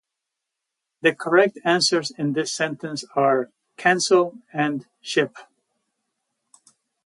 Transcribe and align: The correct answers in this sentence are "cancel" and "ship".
The 1.01 1.13
correct 1.13 1.59
answers 1.63 2.09
in 2.09 2.33
this 2.33 2.51
sentence 2.51 3.05
are 3.15 3.51
"cancel" 3.77 4.39
and 4.51 4.87
"ship". 4.99 5.37